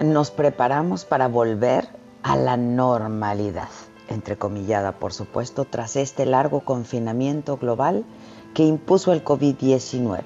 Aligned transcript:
nos 0.00 0.30
preparamos 0.30 1.04
para 1.04 1.28
volver 1.28 1.88
a 2.22 2.36
la 2.36 2.56
normalidad, 2.56 3.68
entrecomillada 4.08 4.92
por 4.92 5.12
supuesto, 5.12 5.64
tras 5.64 5.96
este 5.96 6.26
largo 6.26 6.60
confinamiento 6.60 7.56
global 7.56 8.04
que 8.54 8.64
impuso 8.64 9.12
el 9.12 9.24
COVID-19. 9.24 10.22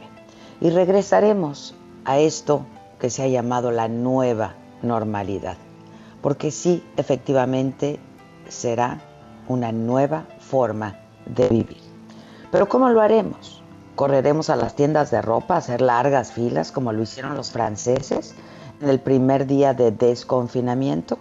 Y 0.61 0.70
regresaremos 0.70 1.75
a 2.05 2.19
esto 2.19 2.67
que 2.98 3.11
se 3.11 3.23
ha 3.23 3.29
llamado 3.29 3.70
la 3.70 3.89
nueva 3.89 4.55
normalidad, 4.83 5.56
porque 6.20 6.51
sí, 6.51 6.84
efectivamente, 6.97 7.98
será 8.48 9.01
una 9.48 9.73
nueva 9.73 10.27
forma 10.39 10.97
de 11.27 11.48
vivir. 11.48 11.81
Pero 12.51 12.69
¿cómo 12.69 12.91
lo 12.91 13.01
haremos? 13.01 13.62
¿Correremos 13.97 14.51
a 14.51 14.57
las 14.57 14.77
tiendas 14.77 15.11
de 15.11 15.23
ropa 15.23 15.55
a 15.55 15.59
hacer 15.59 15.81
largas 15.81 16.33
filas 16.33 16.73
como 16.73 16.92
lo 16.92 17.03
hicieron 17.03 17.34
los 17.34 17.51
franceses 17.51 18.34
en 18.83 18.89
el 18.89 19.01
primer 19.01 19.47
día 19.47 19.75
de 19.75 19.93
desconfinamiento? 19.93 21.19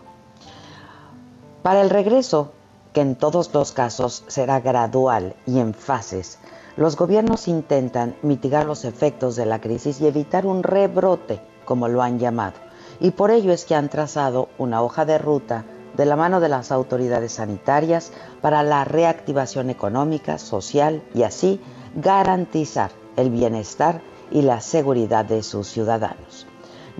Para 1.61 1.81
el 1.81 1.91
regreso, 1.91 2.51
que 2.91 3.01
en 3.01 3.15
todos 3.15 3.53
los 3.53 3.71
casos 3.71 4.23
será 4.27 4.59
gradual 4.59 5.35
y 5.45 5.59
en 5.59 5.73
fases, 5.73 6.39
los 6.75 6.97
gobiernos 6.97 7.47
intentan 7.47 8.15
mitigar 8.23 8.65
los 8.65 8.83
efectos 8.83 9.35
de 9.35 9.45
la 9.45 9.61
crisis 9.61 10.01
y 10.01 10.07
evitar 10.07 10.45
un 10.45 10.63
rebrote, 10.63 11.39
como 11.63 11.87
lo 11.87 12.01
han 12.01 12.17
llamado. 12.17 12.55
Y 12.99 13.11
por 13.11 13.29
ello 13.29 13.53
es 13.53 13.65
que 13.65 13.75
han 13.75 13.89
trazado 13.89 14.49
una 14.57 14.81
hoja 14.81 15.05
de 15.05 15.17
ruta 15.17 15.65
de 15.95 16.05
la 16.05 16.15
mano 16.15 16.39
de 16.39 16.49
las 16.49 16.71
autoridades 16.71 17.33
sanitarias 17.33 18.11
para 18.41 18.63
la 18.63 18.85
reactivación 18.85 19.69
económica, 19.69 20.37
social 20.37 21.03
y 21.13 21.23
así 21.23 21.61
garantizar 21.95 22.91
el 23.17 23.29
bienestar 23.29 24.01
y 24.31 24.41
la 24.41 24.61
seguridad 24.61 25.25
de 25.25 25.43
sus 25.43 25.67
ciudadanos. 25.67 26.47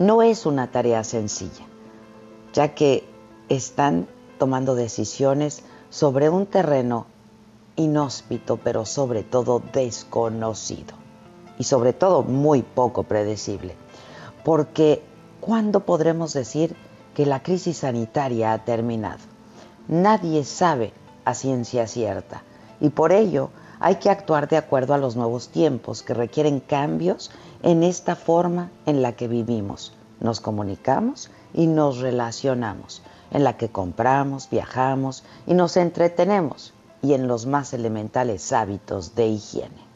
No 0.02 0.24
es 0.24 0.48
una 0.48 0.72
tarea 0.72 1.04
sencilla, 1.04 1.64
ya 2.54 2.74
que 2.74 3.08
están 3.50 4.08
tomando 4.40 4.74
decisiones 4.74 5.62
sobre 5.92 6.28
un 6.28 6.48
terreno 6.48 7.06
inhóspito, 7.76 8.58
pero 8.58 8.88
sobre 8.88 9.22
todo 9.22 9.62
desconocido 9.72 10.96
y 11.60 11.66
sobre 11.66 11.94
todo 11.94 12.24
muy 12.24 12.64
poco 12.64 13.04
predecible. 13.04 13.76
Porque 14.44 15.04
¿cuándo 15.40 15.82
podremos 15.82 16.34
decir 16.34 16.76
que 17.14 17.28
la 17.28 17.44
crisis 17.44 17.78
sanitaria 17.78 18.54
ha 18.54 18.66
terminado? 18.66 19.22
Nadie 19.88 20.46
sabe 20.46 20.94
a 21.26 21.36
ciencia 21.36 21.86
cierta 21.86 22.42
y 22.80 22.90
por 22.90 23.12
ello 23.12 23.52
hay 23.82 23.96
que 23.96 24.12
actuar 24.12 24.48
de 24.48 24.58
acuerdo 24.58 24.94
a 24.94 25.00
los 25.00 25.16
nuevos 25.16 25.50
tiempos 25.50 26.04
que 26.04 26.14
requieren 26.14 26.60
cambios 26.60 27.32
en 27.64 27.82
esta 27.82 28.16
forma 28.16 28.70
en 28.86 29.02
la 29.02 29.14
que 29.14 29.28
vivimos, 29.28 29.94
nos 30.20 30.40
comunicamos 30.40 31.32
y 31.52 31.66
nos 31.66 31.98
relacionamos, 31.98 33.02
en 33.32 33.44
la 33.44 33.58
que 33.58 33.70
compramos, 33.70 34.50
viajamos 34.52 35.24
y 35.48 35.56
nos 35.56 35.78
entretenemos 35.78 36.74
y 37.02 37.14
en 37.14 37.28
los 37.28 37.48
más 37.48 37.74
elementales 37.74 38.54
hábitos 38.54 39.16
de 39.16 39.28
higiene. 39.28 39.92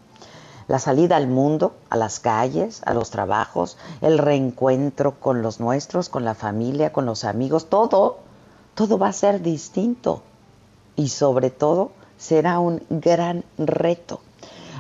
La 0.67 0.79
salida 0.79 1.15
al 1.15 1.27
mundo, 1.27 1.75
a 1.91 1.95
las 1.95 2.19
calles, 2.19 2.81
a 2.87 2.95
los 2.95 3.11
trabajos, 3.11 3.77
el 4.01 4.17
reencuentro 4.17 5.19
con 5.19 5.43
los 5.43 5.59
nuestros, 5.59 6.09
con 6.09 6.25
la 6.25 6.33
familia, 6.33 6.91
con 6.91 7.05
los 7.05 7.23
amigos, 7.23 7.67
todo, 7.69 8.17
todo 8.73 8.97
va 8.97 9.09
a 9.09 9.13
ser 9.13 9.43
distinto. 9.43 10.23
Y 10.95 11.09
sobre 11.09 11.51
todo, 11.51 11.91
será 12.17 12.59
un 12.59 12.81
gran 12.89 13.43
reto. 13.57 14.21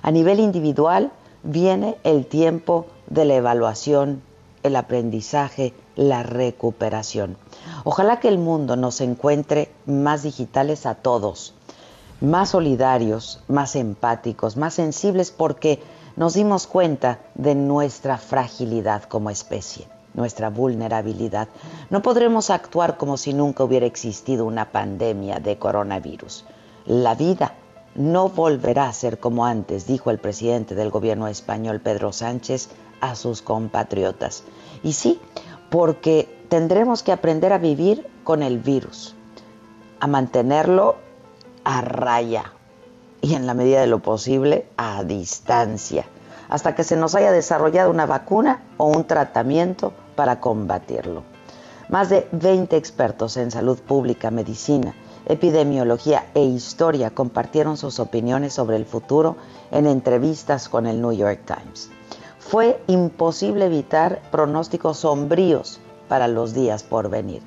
A 0.01 0.11
nivel 0.11 0.39
individual 0.39 1.11
viene 1.43 1.97
el 2.03 2.25
tiempo 2.25 2.87
de 3.07 3.25
la 3.25 3.35
evaluación, 3.35 4.21
el 4.63 4.75
aprendizaje, 4.75 5.73
la 5.95 6.23
recuperación. 6.23 7.37
Ojalá 7.83 8.19
que 8.19 8.27
el 8.27 8.37
mundo 8.37 8.75
nos 8.75 9.01
encuentre 9.01 9.71
más 9.85 10.23
digitales 10.23 10.85
a 10.85 10.95
todos, 10.95 11.53
más 12.21 12.49
solidarios, 12.49 13.41
más 13.47 13.75
empáticos, 13.75 14.57
más 14.57 14.73
sensibles 14.73 15.31
porque 15.31 15.81
nos 16.15 16.33
dimos 16.33 16.65
cuenta 16.65 17.19
de 17.35 17.55
nuestra 17.55 18.17
fragilidad 18.17 19.03
como 19.03 19.29
especie, 19.29 19.87
nuestra 20.13 20.49
vulnerabilidad. 20.49 21.47
No 21.89 22.01
podremos 22.01 22.49
actuar 22.49 22.97
como 22.97 23.17
si 23.17 23.33
nunca 23.33 23.63
hubiera 23.63 23.85
existido 23.85 24.45
una 24.45 24.71
pandemia 24.71 25.39
de 25.39 25.57
coronavirus. 25.57 26.45
La 26.85 27.15
vida 27.15 27.55
no 27.95 28.29
volverá 28.29 28.87
a 28.87 28.93
ser 28.93 29.19
como 29.19 29.45
antes, 29.45 29.87
dijo 29.87 30.11
el 30.11 30.19
presidente 30.19 30.75
del 30.75 30.91
gobierno 30.91 31.27
español, 31.27 31.79
Pedro 31.79 32.11
Sánchez, 32.11 32.69
a 33.01 33.15
sus 33.15 33.41
compatriotas. 33.41 34.43
Y 34.83 34.93
sí, 34.93 35.19
porque 35.71 36.43
tendremos 36.47 37.01
que 37.01 37.11
aprender 37.11 37.53
a 37.53 37.57
vivir 37.57 38.07
con 38.23 38.43
el 38.43 38.59
virus, 38.59 39.15
a 39.99 40.07
mantenerlo 40.07 40.97
a 41.63 41.81
raya 41.81 42.53
y 43.21 43.33
en 43.33 43.47
la 43.47 43.55
medida 43.55 43.81
de 43.81 43.87
lo 43.87 43.99
posible 43.99 44.67
a 44.77 45.03
distancia, 45.03 46.05
hasta 46.49 46.75
que 46.75 46.83
se 46.83 46.95
nos 46.95 47.15
haya 47.15 47.31
desarrollado 47.31 47.89
una 47.89 48.05
vacuna 48.05 48.61
o 48.77 48.85
un 48.85 49.05
tratamiento 49.05 49.93
para 50.15 50.39
combatirlo. 50.39 51.23
Más 51.89 52.09
de 52.09 52.27
20 52.31 52.77
expertos 52.77 53.37
en 53.37 53.49
salud 53.49 53.79
pública, 53.79 54.29
medicina, 54.29 54.93
epidemiología 55.25 56.27
e 56.33 56.43
historia 56.43 57.09
compartieron 57.11 57.77
sus 57.77 57.99
opiniones 57.99 58.53
sobre 58.53 58.75
el 58.75 58.85
futuro 58.85 59.37
en 59.71 59.87
entrevistas 59.87 60.69
con 60.69 60.85
el 60.85 61.01
New 61.01 61.13
York 61.13 61.41
Times. 61.45 61.89
Fue 62.39 62.81
imposible 62.87 63.65
evitar 63.65 64.21
pronósticos 64.31 64.97
sombríos 64.99 65.79
para 66.07 66.27
los 66.27 66.53
días 66.53 66.83
por 66.83 67.09
venir. 67.09 67.41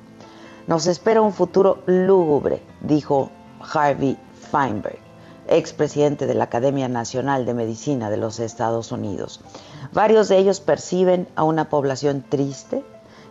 Nos 0.67 0.87
espera 0.87 1.21
un 1.21 1.33
futuro 1.33 1.81
lúgubre, 1.85 2.61
dijo 2.81 3.31
Harvey 3.73 4.17
Feinberg, 4.51 4.99
expresidente 5.47 6.27
de 6.27 6.35
la 6.35 6.43
Academia 6.43 6.87
Nacional 6.87 7.45
de 7.45 7.53
Medicina 7.53 8.09
de 8.09 8.17
los 8.17 8.39
Estados 8.39 8.91
Unidos. 8.91 9.41
Varios 9.93 10.27
de 10.27 10.37
ellos 10.37 10.59
perciben 10.59 11.27
a 11.35 11.43
una 11.43 11.69
población 11.69 12.23
triste 12.27 12.83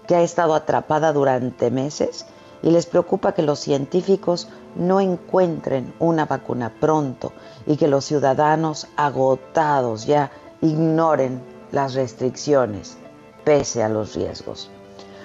que 0.07 0.17
ha 0.17 0.23
estado 0.23 0.55
atrapada 0.55 1.13
durante 1.13 1.71
meses 1.71 2.27
y 2.63 2.71
les 2.71 2.87
preocupa 2.87 3.33
que 3.33 3.43
los 3.43 3.59
científicos 3.59 4.49
no 4.77 5.01
encuentren 5.01 5.95
una 5.99 6.27
vacuna 6.27 6.73
pronto 6.81 7.33
y 7.67 7.77
que 7.77 7.89
los 7.89 8.05
ciudadanos 8.05 8.87
agotados 8.97 10.07
ya 10.07 10.31
ignoren 10.61 11.41
las 11.73 11.95
restricciones 11.95 12.97
pese 13.45 13.83
a 13.83 13.89
los 13.89 14.15
riesgos. 14.15 14.71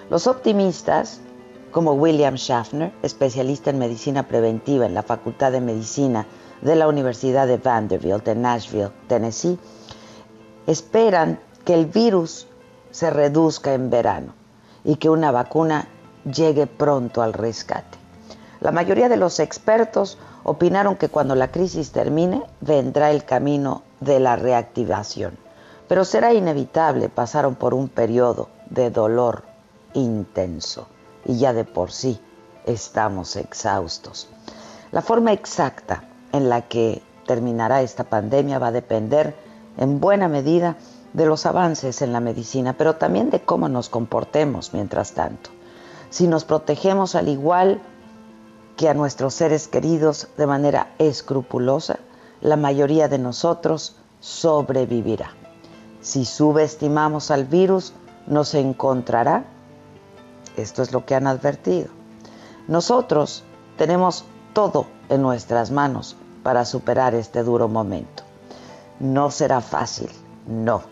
Los 0.09 0.27
optimistas, 0.27 1.21
como 1.71 1.93
William 1.93 2.35
Schaffner, 2.35 2.93
especialista 3.01 3.69
en 3.69 3.79
medicina 3.79 4.27
preventiva 4.27 4.85
en 4.85 4.93
la 4.93 5.03
Facultad 5.03 5.51
de 5.51 5.61
Medicina 5.61 6.27
de 6.61 6.75
la 6.75 6.87
Universidad 6.87 7.47
de 7.47 7.57
Vanderbilt 7.57 8.27
en 8.27 8.41
Nashville, 8.41 8.91
Tennessee, 9.07 9.57
esperan 10.67 11.39
que 11.65 11.73
el 11.73 11.85
virus 11.85 12.47
se 12.91 13.09
reduzca 13.09 13.73
en 13.73 13.89
verano 13.89 14.33
y 14.83 14.97
que 14.97 15.09
una 15.09 15.31
vacuna 15.31 15.87
llegue 16.25 16.67
pronto 16.67 17.21
al 17.21 17.33
rescate. 17.33 17.97
La 18.59 18.71
mayoría 18.71 19.09
de 19.09 19.17
los 19.17 19.39
expertos 19.39 20.17
opinaron 20.43 20.95
que 20.95 21.09
cuando 21.09 21.35
la 21.35 21.51
crisis 21.51 21.91
termine 21.91 22.43
vendrá 22.61 23.11
el 23.11 23.25
camino 23.25 23.83
de 23.99 24.19
la 24.19 24.35
reactivación. 24.35 25.37
pero 25.87 26.05
será 26.05 26.33
inevitable, 26.33 27.09
pasaron 27.09 27.55
por 27.55 27.73
un 27.73 27.89
periodo 27.89 28.47
de 28.69 28.89
dolor 28.89 29.43
intenso 29.93 30.87
y 31.25 31.37
ya 31.37 31.53
de 31.53 31.65
por 31.65 31.91
sí 31.91 32.19
estamos 32.65 33.35
exhaustos. 33.35 34.29
La 34.91 35.01
forma 35.01 35.33
exacta 35.33 36.03
en 36.31 36.49
la 36.49 36.61
que 36.61 37.03
terminará 37.27 37.81
esta 37.81 38.05
pandemia 38.05 38.59
va 38.59 38.67
a 38.67 38.71
depender 38.71 39.35
en 39.77 39.99
buena 39.99 40.27
medida 40.27 40.77
de 41.13 41.25
los 41.25 41.45
avances 41.45 42.01
en 42.01 42.13
la 42.13 42.19
medicina, 42.19 42.73
pero 42.77 42.95
también 42.95 43.29
de 43.29 43.41
cómo 43.41 43.69
nos 43.69 43.89
comportemos 43.89 44.73
mientras 44.73 45.11
tanto. 45.11 45.51
Si 46.13 46.27
nos 46.27 46.45
protegemos 46.45 47.15
al 47.15 47.27
igual 47.27 47.81
que 48.77 48.87
a 48.87 48.93
nuestros 48.93 49.33
seres 49.33 49.67
queridos 49.67 50.27
de 50.37 50.45
manera 50.45 50.93
escrupulosa, 50.99 51.97
la 52.39 52.55
mayoría 52.55 53.07
de 53.07 53.17
nosotros 53.17 53.95
sobrevivirá. 54.19 55.31
Si 56.01 56.25
subestimamos 56.25 57.31
al 57.31 57.45
virus, 57.45 57.93
nos 58.27 58.53
encontrará. 58.53 59.45
Esto 60.55 60.83
es 60.83 60.91
lo 60.91 61.03
que 61.03 61.15
han 61.15 61.25
advertido. 61.25 61.87
Nosotros 62.67 63.43
tenemos 63.79 64.23
todo 64.53 64.85
en 65.09 65.23
nuestras 65.23 65.71
manos 65.71 66.15
para 66.43 66.63
superar 66.63 67.15
este 67.15 67.41
duro 67.41 67.67
momento. 67.67 68.21
No 68.99 69.31
será 69.31 69.61
fácil, 69.61 70.11
no, 70.45 70.83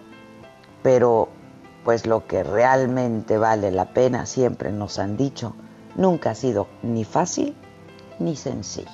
pero 0.81 1.29
pues 1.83 2.05
lo 2.05 2.27
que 2.27 2.43
realmente 2.43 3.37
vale 3.37 3.71
la 3.71 3.93
pena, 3.93 4.25
siempre 4.25 4.71
nos 4.71 4.99
han 4.99 5.17
dicho, 5.17 5.55
nunca 5.95 6.31
ha 6.31 6.35
sido 6.35 6.67
ni 6.83 7.03
fácil 7.03 7.55
ni 8.19 8.35
sencillo. 8.35 8.89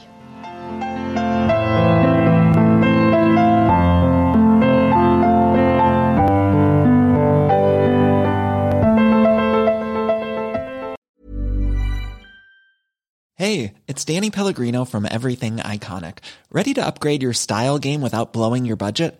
Hey, 13.39 13.75
it's 13.87 14.03
Danny 14.03 14.31
Pellegrino 14.31 14.83
from 14.83 15.05
Everything 15.05 15.57
Iconic. 15.57 16.19
Ready 16.51 16.73
to 16.73 16.85
upgrade 16.85 17.21
your 17.21 17.33
style 17.33 17.77
game 17.77 18.01
without 18.01 18.33
blowing 18.33 18.65
your 18.65 18.77
budget? 18.77 19.19